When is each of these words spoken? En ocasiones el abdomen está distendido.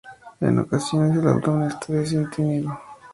En 0.39 0.57
ocasiones 0.57 1.15
el 1.17 1.27
abdomen 1.27 1.67
está 1.67 1.93
distendido. 1.93 2.75